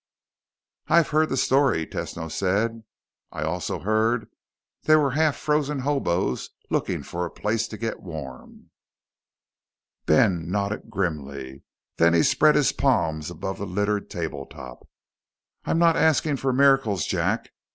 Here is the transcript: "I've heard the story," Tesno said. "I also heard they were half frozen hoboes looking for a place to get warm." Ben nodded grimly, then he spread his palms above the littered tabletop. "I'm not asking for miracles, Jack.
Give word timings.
"I've 0.87 1.09
heard 1.09 1.29
the 1.29 1.37
story," 1.37 1.85
Tesno 1.85 2.31
said. 2.31 2.81
"I 3.31 3.43
also 3.43 3.77
heard 3.77 4.31
they 4.85 4.95
were 4.95 5.11
half 5.11 5.35
frozen 5.35 5.81
hoboes 5.81 6.49
looking 6.71 7.03
for 7.03 7.23
a 7.23 7.29
place 7.29 7.67
to 7.67 7.77
get 7.77 8.01
warm." 8.01 8.71
Ben 10.07 10.49
nodded 10.49 10.89
grimly, 10.89 11.61
then 11.97 12.15
he 12.15 12.23
spread 12.23 12.55
his 12.55 12.71
palms 12.71 13.29
above 13.29 13.59
the 13.59 13.67
littered 13.67 14.09
tabletop. 14.09 14.89
"I'm 15.65 15.77
not 15.77 15.97
asking 15.97 16.37
for 16.37 16.51
miracles, 16.51 17.05
Jack. 17.05 17.51